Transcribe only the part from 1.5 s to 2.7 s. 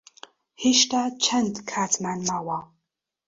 کاتمان ماوە؟